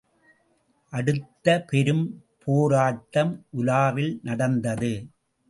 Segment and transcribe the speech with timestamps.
[0.93, 4.93] அடுத்த பெரும்போராட்டம் ஊலாவில் நடந்தது.